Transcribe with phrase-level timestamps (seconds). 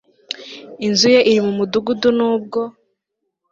[0.85, 2.61] Inzu ye iri mu mudugudu nubwo